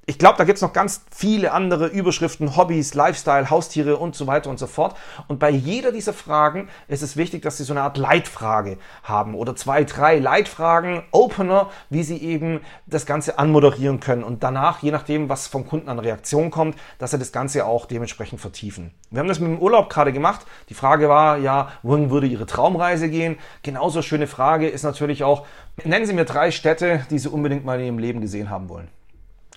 Ich 0.10 0.18
glaube, 0.18 0.40
da 0.40 0.44
gibt 0.44 0.56
es 0.56 0.64
noch 0.64 0.74
ganz 0.74 1.06
viele 1.16 1.52
andere 1.52 1.86
Überschriften, 1.86 2.58
Hobbys, 2.58 2.96
Lifestyle, 2.96 3.52
Haustiere 3.52 3.98
und 3.98 4.16
so 4.16 4.26
weiter 4.26 4.50
und 4.50 4.58
so 4.58 4.66
fort. 4.66 4.96
Und 5.28 5.38
bei 5.38 5.52
jeder 5.52 5.92
dieser 5.92 6.14
Fragen 6.14 6.68
ist 6.88 7.04
es 7.04 7.16
wichtig, 7.16 7.44
dass 7.44 7.58
Sie 7.58 7.64
so 7.64 7.74
eine 7.74 7.84
Art 7.84 7.96
Leitfrage 7.96 8.80
haben 9.04 9.36
oder 9.36 9.56
zwei, 9.56 9.84
drei 9.84 10.18
Leitfragen, 10.18 11.04
Opener, 11.12 11.70
wie 11.92 12.02
Sie 12.02 12.18
eben 12.24 12.62
das 12.88 13.06
Ganze 13.06 13.38
anmoderieren 13.38 14.00
können 14.00 14.24
und 14.24 14.42
danach, 14.42 14.82
je 14.82 14.90
nachdem, 14.90 15.30
was 15.30 15.46
vom 15.46 15.68
Kunden 15.68 15.90
an 15.90 16.00
Reaktion 16.00 16.50
kommt, 16.50 16.76
dass 16.98 17.12
Sie 17.12 17.20
das 17.20 17.32
Ganze 17.32 17.68
auch 17.68 17.86
dementsprechend 17.86 18.42
vertiefen. 18.42 18.90
Wir 19.12 19.20
haben 19.20 19.28
das 19.28 19.40
mit 19.40 19.52
dem 19.52 19.60
Urlaub 19.60 19.92
gerade 19.92 20.12
gemacht. 20.12 20.44
Die 20.70 20.74
Frage 20.74 21.08
war 21.08 21.38
ja, 21.38 21.72
wohin 21.84 22.10
würde 22.10 22.26
Ihre 22.26 22.48
Traumreise 22.48 23.10
gehen? 23.10 23.38
Genauso 23.62 24.02
schöne 24.02 24.26
Frage 24.26 24.70
ist 24.70 24.82
natürlich 24.82 25.24
auch, 25.24 25.46
nennen 25.84 26.08
Sie 26.08 26.14
mir 26.14 26.26
drei 26.26 26.50
Städte, 26.50 27.06
die 27.12 27.20
Sie 27.20 27.30
unbedingt 27.30 27.64
mal 27.64 27.80
in 27.80 27.86
Ihrem 27.86 28.00
Leben 28.00 28.22
gesehen 28.22 28.50
haben 28.50 28.70
wollen. 28.70 28.88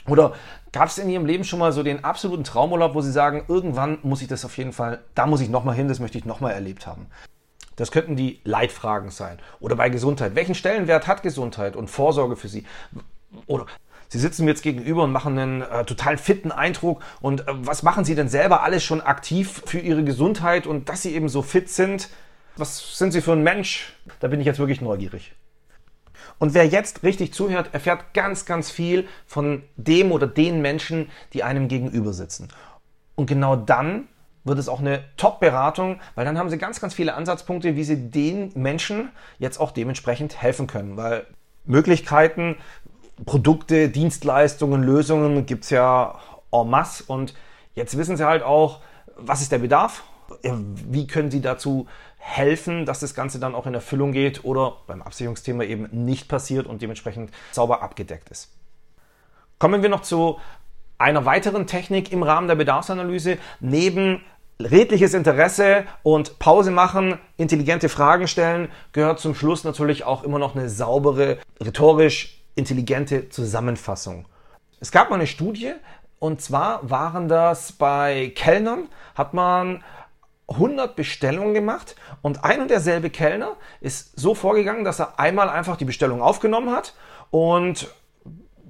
Oder 0.09 0.35
gab 0.73 0.89
es 0.89 0.99
in 0.99 1.09
Ihrem 1.09 1.27
Leben 1.27 1.45
schon 1.45 1.59
mal 1.59 1.73
so 1.73 1.83
den 1.83 2.05
absoluten 2.05 2.45
Traumurlaub, 2.45 2.95
wo 2.95 3.01
Sie 3.01 3.13
sagen, 3.13 3.45
irgendwann 3.49 3.99
muss 4.03 4.23
ich 4.23 4.29
das 4.29 4.45
auf 4.45 4.57
jeden 4.59 4.73
Fall, 4.73 5.01
da 5.15 5.27
muss 5.27 5.41
ich 5.41 5.49
nochmal 5.49 5.75
hin, 5.75 5.89
das 5.89 6.01
möchte 6.01 6.19
ich 6.19 6.25
nochmal 6.25 6.53
erlebt 6.53 6.87
haben? 6.87 7.07
Das 7.77 7.91
könnten 7.91 8.17
die 8.17 8.41
Leitfragen 8.45 9.11
sein. 9.11 9.39
Oder 9.61 9.77
bei 9.77 9.89
Gesundheit. 9.89 10.35
Welchen 10.35 10.55
Stellenwert 10.55 11.07
hat 11.07 11.23
Gesundheit 11.23 11.75
und 11.77 11.89
Vorsorge 11.89 12.37
für 12.37 12.49
Sie? 12.49 12.65
Oder 13.47 13.67
Sie 14.09 14.19
sitzen 14.19 14.45
mir 14.45 14.51
jetzt 14.51 14.63
gegenüber 14.63 15.05
und 15.05 15.13
machen 15.13 15.39
einen 15.39 15.63
äh, 15.63 15.87
total 15.87 16.19
fitten 16.19 16.53
Eindruck. 16.53 17.03
Und 17.23 17.49
äh, 17.49 17.53
was 17.55 17.83
machen 17.83 18.05
Sie 18.05 18.15
denn 18.15 18.29
selber 18.29 18.63
alles 18.63 18.85
schon 18.85 19.01
aktiv 19.01 19.63
für 19.65 19.79
Ihre 19.79 20.05
Gesundheit 20.05 20.67
und 20.67 20.91
dass 20.91 21.01
Sie 21.01 21.15
eben 21.15 21.31
so 21.31 21.41
fit 21.41 21.71
sind? 21.71 22.11
Was 22.57 22.99
sind 22.99 23.13
Sie 23.13 23.23
für 23.23 23.33
ein 23.33 23.43
Mensch? 23.43 23.95
Da 24.21 24.29
bin 24.29 24.39
ich 24.39 24.47
jetzt 24.47 24.59
wirklich 24.59 24.83
neugierig. 24.83 25.33
Und 26.43 26.55
wer 26.55 26.67
jetzt 26.67 27.05
richtig 27.05 27.33
zuhört, 27.33 27.71
erfährt 27.73 28.15
ganz, 28.15 28.47
ganz 28.47 28.69
viel 28.69 29.07
von 29.27 29.63
dem 29.77 30.11
oder 30.11 30.27
den 30.27 30.61
Menschen, 30.61 31.09
die 31.35 31.45
einem 31.45 31.69
gegenüber 31.69 32.13
sitzen. 32.13 32.49
Und 33.15 33.27
genau 33.27 33.55
dann 33.55 34.09
wird 34.43 34.59
es 34.59 34.69
auch 34.69 34.81
eine 34.81 35.05
Top-Beratung, 35.17 36.01
weil 36.17 36.25
dann 36.25 36.37
haben 36.39 36.51
sie 36.51 36.59
ganz, 36.59 36.81
ganz 36.81 36.95
viele 36.95 37.15
Ansatzpunkte, 37.15 37.77
wie 37.77 37.85
sie 37.85 38.11
den 38.11 38.51
Menschen 38.57 39.11
jetzt 39.39 39.59
auch 39.59 39.71
dementsprechend 39.71 40.43
helfen 40.43 40.67
können. 40.67 40.97
Weil 40.97 41.29
Möglichkeiten, 41.65 42.57
Produkte, 43.25 43.89
Dienstleistungen, 43.89 44.83
Lösungen 44.83 45.47
gibt 45.47 45.63
es 45.63 45.71
ja 45.71 46.19
en 46.51 46.69
masse. 46.69 47.05
Und 47.07 47.35
jetzt 47.77 47.97
wissen 47.97 48.17
sie 48.17 48.27
halt 48.27 48.43
auch, 48.43 48.81
was 49.15 49.43
ist 49.43 49.53
der 49.53 49.59
Bedarf, 49.59 50.03
wie 50.43 51.07
können 51.07 51.31
sie 51.31 51.41
dazu 51.41 51.87
helfen, 52.25 52.87
dass 52.87 53.01
das 53.01 53.15
Ganze 53.15 53.41
dann 53.41 53.55
auch 53.55 53.67
in 53.67 53.75
Erfüllung 53.75 54.13
geht 54.13 54.45
oder 54.45 54.77
beim 54.87 55.03
Absicherungsthema 55.03 55.65
eben 55.65 55.89
nicht 55.91 56.29
passiert 56.29 56.67
und 56.67 56.81
dementsprechend 56.81 57.33
sauber 57.51 57.83
abgedeckt 57.83 58.31
ist. 58.31 58.53
Kommen 59.59 59.83
wir 59.83 59.89
noch 59.89 60.03
zu 60.03 60.39
einer 60.99 61.25
weiteren 61.25 61.67
Technik 61.67 62.13
im 62.13 62.23
Rahmen 62.23 62.47
der 62.47 62.55
Bedarfsanalyse. 62.55 63.39
Neben 63.59 64.23
redliches 64.61 65.15
Interesse 65.15 65.85
und 66.05 66.39
Pause 66.39 66.71
machen, 66.71 67.19
intelligente 67.37 67.89
Fragen 67.89 68.29
stellen, 68.29 68.69
gehört 68.93 69.19
zum 69.19 69.35
Schluss 69.35 69.65
natürlich 69.65 70.05
auch 70.05 70.23
immer 70.23 70.39
noch 70.39 70.55
eine 70.55 70.69
saubere, 70.69 71.39
rhetorisch 71.61 72.41
intelligente 72.55 73.31
Zusammenfassung. 73.31 74.27
Es 74.79 74.93
gab 74.93 75.11
mal 75.11 75.17
eine 75.17 75.27
Studie, 75.27 75.73
und 76.21 76.41
zwar 76.41 76.89
waren 76.89 77.27
das 77.29 77.73
bei 77.73 78.33
Kellnern, 78.37 78.89
hat 79.17 79.35
man 79.35 79.83
100 80.49 80.97
Bestellungen 80.97 81.55
gemacht 81.55 81.97
und 82.21 82.45
ein 82.45 82.61
und 82.61 82.71
derselbe 82.71 83.11
Kellner 83.11 83.57
ist 83.81 84.19
so 84.19 84.35
vorgegangen, 84.35 84.85
dass 84.85 85.01
er 85.01 85.19
einmal 85.19 85.49
einfach 85.49 85.77
die 85.77 85.85
Bestellung 85.85 86.21
aufgenommen 86.21 86.71
hat 86.71 86.95
und 87.31 87.89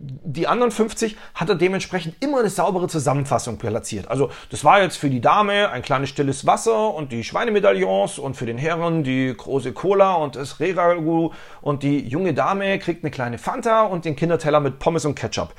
die 0.05 0.49
anderen 0.49 0.73
50 0.73 1.17
hat 1.35 1.49
er 1.49 1.55
dementsprechend 1.55 2.17
immer 2.21 2.41
eine 2.41 2.50
saubere 2.50 2.88
Zusammenfassung 2.88 3.59
platziert. 3.59 4.09
Also 4.09 4.31
das 4.50 4.64
war 4.64 4.83
jetzt 4.83 4.97
für 4.97 5.09
die 5.09 5.21
Dame 5.21 5.71
ein 5.71 5.83
kleines 5.83 6.09
stilles 6.09 6.45
Wasser 6.45 6.93
und 6.93 7.12
die 7.12 7.23
Schweinemedaillons 7.23 8.19
und 8.19 8.37
für 8.37 8.47
den 8.47 8.59
Herren 8.59 9.05
die 9.05 9.33
große 9.37 9.73
Cola 9.73 10.14
und 10.14 10.35
das 10.35 10.59
Reragu 10.59 11.31
und 11.61 11.85
die 11.85 12.00
junge 12.00 12.35
Dame 12.35 12.79
kriegt 12.81 13.05
eine 13.05 13.12
kleine 13.12 13.38
Fanta 13.38 13.83
und 13.83 14.05
den 14.05 14.17
Kinderteller 14.17 14.59
mit 14.59 14.81
Pommes 14.81 15.05
und 15.05 15.14
Ketchup. 15.14 15.55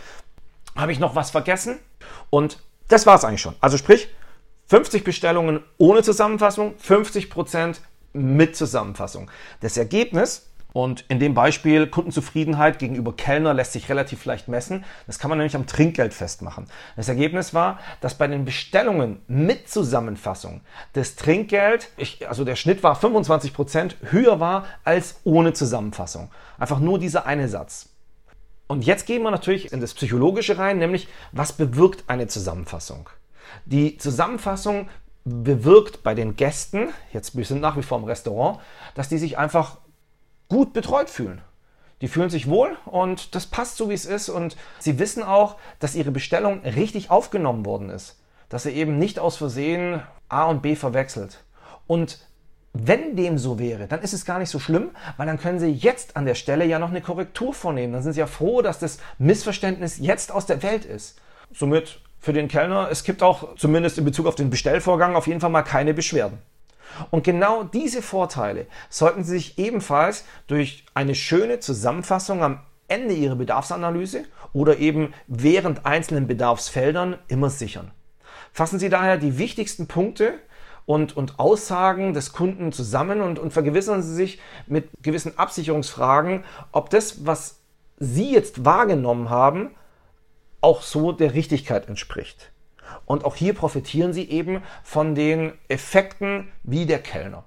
Habe 0.75 0.91
ich 0.91 1.00
noch 1.00 1.15
was 1.15 1.32
vergessen? 1.32 1.79
Und 2.29 2.60
das 2.89 3.05
war 3.05 3.15
es 3.15 3.24
eigentlich 3.24 3.41
schon. 3.41 3.55
Also 3.62 3.77
sprich, 3.77 4.10
50 4.74 5.03
Bestellungen 5.03 5.60
ohne 5.77 6.01
Zusammenfassung, 6.01 6.74
50 6.80 7.30
Prozent 7.30 7.82
mit 8.12 8.56
Zusammenfassung. 8.56 9.30
Das 9.60 9.77
Ergebnis, 9.77 10.50
und 10.74 11.06
in 11.10 11.20
dem 11.20 11.36
Beispiel 11.36 11.86
Kundenzufriedenheit 11.86 12.80
gegenüber 12.80 13.15
Kellner 13.15 13.53
lässt 13.53 13.74
sich 13.74 13.88
relativ 13.88 14.25
leicht 14.25 14.48
messen. 14.48 14.84
Das 15.06 15.20
kann 15.20 15.30
man 15.30 15.38
nämlich 15.38 15.56
am 15.56 15.68
Trinkgeld 15.68 16.12
festmachen. 16.12 16.65
Das 16.96 17.08
Ergebnis 17.08 17.53
war, 17.53 17.77
dass 18.01 18.18
bei 18.18 18.25
den 18.25 18.46
Bestellungen 18.46 19.22
mit 19.27 19.70
Zusammenfassung 19.70 20.62
das 20.94 21.15
Trinkgeld, 21.18 21.89
ich, 21.98 22.27
also 22.27 22.44
der 22.44 22.56
Schnitt 22.56 22.82
war 22.82 22.96
25 22.96 23.53
Prozent 23.53 23.98
höher 24.01 24.39
war 24.39 24.65
als 24.84 25.20
ohne 25.24 25.53
Zusammenfassung. 25.53 26.32
Einfach 26.58 26.80
nur 26.80 26.98
dieser 26.98 27.27
eine 27.27 27.48
Satz. 27.48 27.89
Und 28.65 28.84
jetzt 28.86 29.06
gehen 29.06 29.22
wir 29.22 29.30
natürlich 29.30 29.72
in 29.72 29.82
das 29.82 29.94
Psychologische 29.94 30.58
rein, 30.58 30.80
nämlich 30.80 31.08
was 31.32 31.53
bewirkt 31.53 32.06
eine 32.08 32.25
Zusammenfassung? 32.25 33.08
Die 33.66 33.98
Zusammenfassung 33.98 34.90
bewirkt 35.26 36.04
bei 36.04 36.14
den 36.14 36.36
Gästen, 36.36 36.90
jetzt 37.12 37.38
wir 37.38 37.46
sind 37.46 37.62
nach 37.62 37.78
wie 37.78 37.84
vor 37.84 37.98
im 37.98 38.04
Restaurant, 38.04 38.60
dass 38.96 39.10
die 39.10 39.18
sich 39.18 39.38
einfach 39.38 39.78
gut 40.50 40.74
betreut 40.74 41.10
fühlen. 41.10 41.42
Die 42.02 42.10
fühlen 42.10 42.30
sich 42.30 42.50
wohl 42.50 42.76
und 42.86 43.34
das 43.34 43.46
passt 43.46 43.78
so, 43.78 43.90
wie 43.90 43.94
es 43.94 44.06
ist. 44.06 44.28
Und 44.28 44.58
sie 44.78 45.00
wissen 45.00 45.24
auch, 45.24 45.56
dass 45.80 45.96
ihre 45.96 46.12
Bestellung 46.12 46.60
richtig 46.64 47.10
aufgenommen 47.10 47.66
worden 47.66 47.90
ist. 47.90 48.20
Dass 48.50 48.66
er 48.66 48.74
eben 48.74 48.98
nicht 48.98 49.20
aus 49.20 49.38
Versehen 49.38 50.04
A 50.28 50.46
und 50.46 50.62
B 50.62 50.76
verwechselt. 50.76 51.40
Und 51.88 52.20
wenn 52.74 53.16
dem 53.16 53.38
so 53.38 53.60
wäre, 53.60 53.88
dann 53.88 54.02
ist 54.02 54.14
es 54.14 54.26
gar 54.26 54.40
nicht 54.40 54.50
so 54.50 54.60
schlimm, 54.60 54.90
weil 55.16 55.28
dann 55.28 55.40
können 55.40 55.60
Sie 55.60 55.70
jetzt 55.70 56.18
an 56.18 56.26
der 56.26 56.36
Stelle 56.36 56.66
ja 56.66 56.80
noch 56.80 56.90
eine 56.90 57.02
Korrektur 57.02 57.54
vornehmen. 57.54 57.94
Dann 57.94 58.04
sind 58.04 58.14
Sie 58.14 58.20
ja 58.20 58.28
froh, 58.28 58.62
dass 58.62 58.80
das 58.80 58.98
Missverständnis 59.20 60.00
jetzt 60.00 60.32
aus 60.32 60.46
der 60.46 60.62
Welt 60.64 60.84
ist. 60.84 61.20
Somit 61.54 62.02
für 62.24 62.32
den 62.32 62.48
Kellner, 62.48 62.88
es 62.89 63.03
gibt 63.03 63.22
auch 63.22 63.58
zumindest 63.58 63.98
in 63.98 64.06
Bezug 64.06 64.27
auf 64.27 64.36
den 64.36 64.50
Bestellvorgang 64.50 65.18
auf 65.18 65.27
jeden 65.27 65.42
Fall 65.42 65.50
mal 65.50 65.62
keine 65.62 65.94
Beschwerden. 65.94 66.38
Und 67.12 67.25
genau 67.25 67.65
diese 67.65 68.01
Vorteile 68.01 68.65
sollten 68.89 69.25
Sie 69.25 69.32
sich 69.32 69.58
ebenfalls 69.60 70.24
durch 70.48 70.86
eine 70.94 71.15
schöne 71.15 71.60
Zusammenfassung 71.60 72.42
am 72.42 72.62
Ende 72.88 73.13
Ihrer 73.13 73.36
Bedarfsanalyse 73.36 74.24
oder 74.53 74.77
eben 74.77 75.13
während 75.27 75.86
einzelnen 75.86 76.25
Bedarfsfeldern 76.25 77.18
immer 77.27 77.50
sichern. 77.50 77.92
Fassen 78.53 78.80
Sie 78.80 78.88
daher 78.88 79.18
die 79.18 79.38
wichtigsten 79.38 79.88
Punkte 79.88 80.36
und, 80.86 81.18
und 81.18 81.39
Aussagen 81.39 82.13
des 82.13 82.32
Kunden 82.32 82.72
zusammen 82.72 83.20
und, 83.20 83.38
und 83.38 83.51
vergewissern 83.51 84.01
Sie 84.01 84.15
sich 84.15 84.39
mit 84.65 84.88
gewissen 85.01 85.38
Absicherungsfragen, 85.38 86.46
ob 86.72 86.89
das, 86.89 87.25
was 87.25 87.60
Sie 88.00 88.32
jetzt 88.32 88.63
wahrgenommen 88.63 89.30
haben, 89.30 89.72
auch 90.63 90.82
so 90.82 91.12
der 91.12 91.34
Richtigkeit 91.34 91.88
entspricht. 91.88 92.51
Und 93.05 93.25
auch 93.25 93.36
hier 93.36 93.53
profitieren 93.53 94.13
sie 94.13 94.29
eben 94.29 94.63
von 94.84 95.15
den 95.15 95.53
Effekten 95.67 96.51
wie 96.63 96.86
der 96.86 97.00
Kellner. 97.00 97.43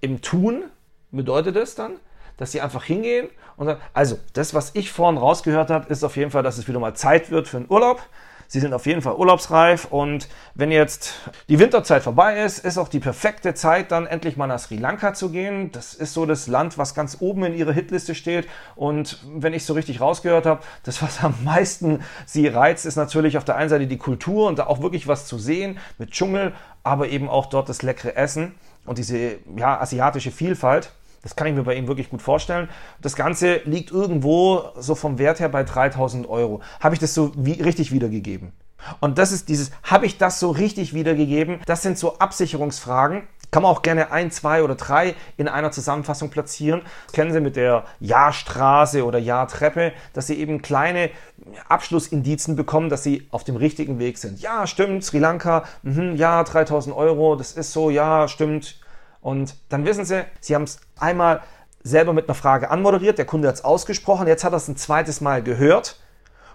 Im 0.00 0.22
Tun 0.22 0.64
bedeutet 1.10 1.56
es 1.56 1.74
dann, 1.74 1.98
dass 2.36 2.52
sie 2.52 2.60
einfach 2.60 2.84
hingehen 2.84 3.28
und 3.56 3.66
sagen, 3.66 3.80
also 3.92 4.18
das, 4.32 4.54
was 4.54 4.74
ich 4.74 4.90
vorhin 4.92 5.18
rausgehört 5.18 5.70
habe, 5.70 5.92
ist 5.92 6.04
auf 6.04 6.16
jeden 6.16 6.30
Fall, 6.30 6.42
dass 6.42 6.58
es 6.58 6.68
wieder 6.68 6.78
mal 6.78 6.94
Zeit 6.94 7.30
wird 7.30 7.48
für 7.48 7.58
einen 7.58 7.66
Urlaub. 7.68 8.00
Sie 8.50 8.60
sind 8.60 8.72
auf 8.72 8.86
jeden 8.86 9.02
Fall 9.02 9.14
urlaubsreif 9.14 9.84
und 9.84 10.26
wenn 10.54 10.70
jetzt 10.70 11.12
die 11.50 11.58
Winterzeit 11.58 12.02
vorbei 12.02 12.42
ist, 12.42 12.64
ist 12.64 12.78
auch 12.78 12.88
die 12.88 12.98
perfekte 12.98 13.52
Zeit, 13.52 13.92
dann 13.92 14.06
endlich 14.06 14.38
mal 14.38 14.46
nach 14.46 14.58
Sri 14.58 14.78
Lanka 14.78 15.12
zu 15.12 15.28
gehen. 15.28 15.70
Das 15.70 15.92
ist 15.92 16.14
so 16.14 16.24
das 16.24 16.46
Land, 16.46 16.78
was 16.78 16.94
ganz 16.94 17.18
oben 17.20 17.44
in 17.44 17.54
ihrer 17.54 17.72
Hitliste 17.72 18.14
steht. 18.14 18.48
Und 18.74 19.18
wenn 19.34 19.52
ich 19.52 19.66
so 19.66 19.74
richtig 19.74 20.00
rausgehört 20.00 20.46
habe, 20.46 20.62
das, 20.82 21.02
was 21.02 21.22
am 21.22 21.34
meisten 21.44 22.02
sie 22.24 22.46
reizt, 22.46 22.86
ist 22.86 22.96
natürlich 22.96 23.36
auf 23.36 23.44
der 23.44 23.56
einen 23.56 23.68
Seite 23.68 23.86
die 23.86 23.98
Kultur 23.98 24.48
und 24.48 24.58
da 24.58 24.66
auch 24.66 24.80
wirklich 24.80 25.06
was 25.06 25.26
zu 25.26 25.38
sehen 25.38 25.78
mit 25.98 26.12
Dschungel, 26.12 26.54
aber 26.82 27.08
eben 27.08 27.28
auch 27.28 27.46
dort 27.46 27.68
das 27.68 27.82
leckere 27.82 28.16
Essen 28.16 28.54
und 28.86 28.96
diese 28.96 29.40
ja, 29.56 29.78
asiatische 29.78 30.30
Vielfalt. 30.30 30.90
Das 31.28 31.36
kann 31.36 31.46
ich 31.46 31.54
mir 31.54 31.62
bei 31.62 31.74
ihm 31.74 31.86
wirklich 31.88 32.08
gut 32.08 32.22
vorstellen. 32.22 32.70
Das 33.02 33.14
Ganze 33.14 33.56
liegt 33.66 33.90
irgendwo 33.90 34.70
so 34.78 34.94
vom 34.94 35.18
Wert 35.18 35.40
her 35.40 35.50
bei 35.50 35.62
3000 35.62 36.26
Euro. 36.26 36.62
Habe 36.80 36.94
ich 36.94 37.00
das 37.00 37.12
so 37.12 37.32
wie, 37.36 37.60
richtig 37.60 37.92
wiedergegeben? 37.92 38.52
Und 39.00 39.18
das 39.18 39.30
ist 39.30 39.50
dieses, 39.50 39.70
habe 39.82 40.06
ich 40.06 40.16
das 40.16 40.40
so 40.40 40.50
richtig 40.50 40.94
wiedergegeben? 40.94 41.60
Das 41.66 41.82
sind 41.82 41.98
so 41.98 42.18
Absicherungsfragen. 42.18 43.24
Kann 43.50 43.62
man 43.62 43.72
auch 43.72 43.82
gerne 43.82 44.10
ein, 44.10 44.30
zwei 44.30 44.62
oder 44.62 44.74
drei 44.74 45.14
in 45.36 45.48
einer 45.48 45.70
Zusammenfassung 45.70 46.30
platzieren. 46.30 46.80
Das 47.06 47.12
kennen 47.12 47.32
Sie 47.32 47.40
mit 47.40 47.56
der 47.56 47.84
Ja-Straße 48.00 49.04
oder 49.04 49.18
Ja-Treppe, 49.18 49.92
dass 50.14 50.28
Sie 50.28 50.38
eben 50.38 50.62
kleine 50.62 51.10
Abschlussindizen 51.68 52.56
bekommen, 52.56 52.88
dass 52.88 53.02
Sie 53.02 53.26
auf 53.32 53.44
dem 53.44 53.56
richtigen 53.56 53.98
Weg 53.98 54.16
sind. 54.16 54.40
Ja, 54.40 54.66
stimmt, 54.66 55.04
Sri 55.04 55.18
Lanka, 55.18 55.64
mh, 55.82 56.14
ja, 56.14 56.42
3000 56.42 56.96
Euro, 56.96 57.36
das 57.36 57.52
ist 57.52 57.72
so, 57.72 57.90
ja, 57.90 58.28
stimmt, 58.28 58.76
und 59.28 59.56
dann 59.68 59.84
wissen 59.84 60.06
Sie, 60.06 60.24
Sie 60.40 60.54
haben 60.54 60.62
es 60.62 60.80
einmal 60.98 61.42
selber 61.82 62.14
mit 62.14 62.28
einer 62.30 62.34
Frage 62.34 62.70
anmoderiert, 62.70 63.18
der 63.18 63.26
Kunde 63.26 63.48
hat 63.48 63.56
es 63.56 63.64
ausgesprochen, 63.64 64.26
jetzt 64.26 64.42
hat 64.42 64.54
er 64.54 64.56
es 64.56 64.68
ein 64.68 64.78
zweites 64.78 65.20
Mal 65.20 65.42
gehört 65.42 66.00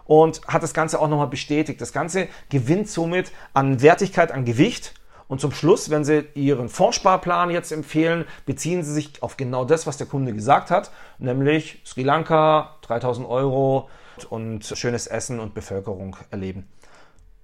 und 0.06 0.42
hat 0.48 0.63
das 0.63 0.74
Ganze 0.74 1.00
auch 1.00 1.08
nochmal 1.08 1.27
bestätigt. 1.27 1.80
Das 1.82 1.94
Ganze 1.94 2.30
gewinnt 2.50 2.89
somit 2.89 3.32
an 3.53 3.84
Wertigkeit, 3.84 4.32
an 4.32 4.44
Gewicht. 4.44 4.96
Und 5.27 5.39
zum 5.39 5.51
Schluss, 5.51 5.92
wenn 5.92 6.03
Sie 6.03 6.25
Ihren 6.34 6.68
Fondssparplan 6.68 7.51
jetzt 7.51 7.72
empfehlen, 7.72 8.25
beziehen 8.48 8.84
Sie 8.84 8.92
sich 8.92 9.22
auf 9.22 9.38
genau 9.38 9.65
das, 9.65 9.86
was 9.86 9.98
der 9.98 10.08
Kunde 10.08 10.34
gesagt 10.34 10.72
hat, 10.72 10.89
nämlich 11.20 11.80
Sri 11.86 12.01
Lanka, 12.01 12.77
3000 12.82 13.27
Euro 13.27 13.88
und 14.32 14.65
schönes 14.65 15.06
Essen 15.06 15.39
und 15.39 15.53
Bevölkerung 15.53 16.18
erleben. 16.32 16.68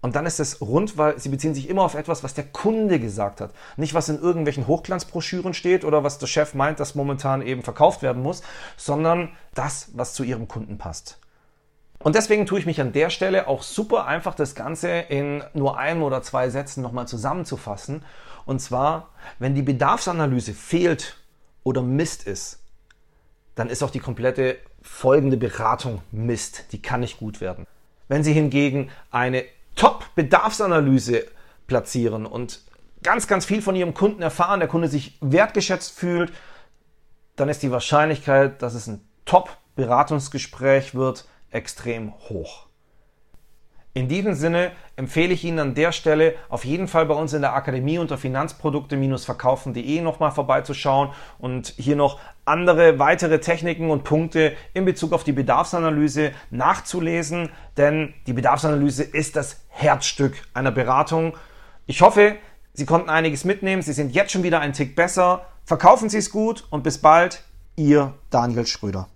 Und 0.01 0.15
dann 0.15 0.25
ist 0.25 0.39
es 0.39 0.61
rund, 0.61 0.97
weil 0.97 1.19
sie 1.19 1.29
beziehen 1.29 1.53
sich 1.53 1.69
immer 1.69 1.83
auf 1.83 1.95
etwas, 1.95 2.23
was 2.23 2.33
der 2.33 2.45
Kunde 2.45 2.99
gesagt 2.99 3.41
hat. 3.41 3.51
Nicht, 3.75 3.93
was 3.93 4.07
in 4.07 4.19
irgendwelchen 4.19 4.65
Hochglanzbroschüren 4.65 5.53
steht 5.53 5.83
oder 5.83 6.03
was 6.03 6.19
der 6.19 6.27
Chef 6.27 6.53
meint, 6.53 6.79
dass 6.79 6.95
momentan 6.95 7.41
eben 7.41 7.63
verkauft 7.63 8.01
werden 8.01 8.23
muss, 8.23 8.41
sondern 8.77 9.29
das, 9.53 9.89
was 9.93 10.13
zu 10.13 10.23
ihrem 10.23 10.47
Kunden 10.47 10.77
passt. 10.77 11.19
Und 12.01 12.15
deswegen 12.15 12.45
tue 12.45 12.59
ich 12.59 12.65
mich 12.65 12.79
an 12.79 12.93
der 12.93 13.09
Stelle 13.09 13.47
auch 13.49 13.61
super 13.61 14.05
einfach, 14.05 14.33
das 14.33 14.55
Ganze 14.55 14.89
in 14.89 15.43
nur 15.53 15.77
ein 15.77 16.01
oder 16.01 16.21
zwei 16.21 16.49
Sätzen 16.49 16.81
nochmal 16.81 17.09
zusammenzufassen. 17.09 18.05
Und 18.45 18.61
zwar, 18.61 19.09
wenn 19.37 19.53
die 19.53 19.61
Bedarfsanalyse 19.61 20.53
fehlt 20.53 21.17
oder 21.63 21.81
Mist 21.81 22.25
ist, 22.25 22.59
dann 23.55 23.69
ist 23.69 23.83
auch 23.83 23.89
die 23.89 23.99
komplette 23.99 24.57
folgende 24.81 25.35
Beratung 25.35 26.01
Mist. 26.11 26.71
Die 26.71 26.81
kann 26.81 27.01
nicht 27.01 27.17
gut 27.17 27.41
werden. 27.41 27.67
Wenn 28.07 28.23
Sie 28.23 28.31
hingegen 28.31 28.89
eine 29.11 29.43
Top-Bedarfsanalyse 29.79 31.25
platzieren 31.65 32.25
und 32.25 32.59
ganz, 33.01 33.27
ganz 33.27 33.45
viel 33.45 33.61
von 33.61 33.77
Ihrem 33.77 33.93
Kunden 33.93 34.21
erfahren, 34.21 34.59
der 34.59 34.67
Kunde 34.67 34.89
sich 34.89 35.17
wertgeschätzt 35.21 35.97
fühlt, 35.97 36.33
dann 37.37 37.47
ist 37.47 37.63
die 37.63 37.71
Wahrscheinlichkeit, 37.71 38.61
dass 38.61 38.73
es 38.73 38.87
ein 38.87 39.07
Top-Beratungsgespräch 39.23 40.95
wird, 40.95 41.29
extrem 41.49 42.13
hoch. 42.27 42.67
In 43.93 44.09
diesem 44.09 44.33
Sinne 44.33 44.71
empfehle 44.97 45.33
ich 45.33 45.45
Ihnen 45.45 45.59
an 45.59 45.75
der 45.75 45.93
Stelle 45.93 46.35
auf 46.49 46.65
jeden 46.65 46.89
Fall 46.89 47.05
bei 47.05 47.15
uns 47.15 47.31
in 47.33 47.41
der 47.41 47.53
Akademie 47.53 47.99
unter 47.99 48.17
Finanzprodukte-verkaufen.de 48.17 50.01
nochmal 50.01 50.31
vorbeizuschauen 50.31 51.11
und 51.39 51.73
hier 51.77 51.95
noch 51.95 52.19
andere 52.49 52.99
weitere 52.99 53.39
Techniken 53.39 53.89
und 53.89 54.03
Punkte 54.03 54.53
in 54.73 54.83
Bezug 54.83 55.13
auf 55.13 55.23
die 55.23 55.31
Bedarfsanalyse 55.31 56.31
nachzulesen, 56.49 57.49
denn 57.77 58.13
die 58.27 58.33
Bedarfsanalyse 58.33 59.03
ist 59.03 59.35
das 59.35 59.61
Herzstück 59.69 60.33
einer 60.53 60.71
Beratung. 60.71 61.37
Ich 61.85 62.01
hoffe, 62.01 62.35
Sie 62.73 62.85
konnten 62.85 63.09
einiges 63.09 63.45
mitnehmen, 63.45 63.81
Sie 63.81 63.93
sind 63.93 64.13
jetzt 64.13 64.31
schon 64.31 64.43
wieder 64.43 64.59
ein 64.59 64.73
Tick 64.73 64.95
besser. 64.95 65.45
Verkaufen 65.65 66.09
Sie 66.09 66.17
es 66.17 66.31
gut 66.31 66.65
und 66.69 66.83
bis 66.83 66.97
bald, 66.97 67.43
Ihr 67.75 68.13
Daniel 68.29 68.65
Schröder. 68.65 69.07